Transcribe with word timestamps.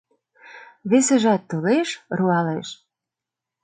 Весыжат 0.89 1.41
толеш— 1.49 1.89
руалеш. 2.17 2.67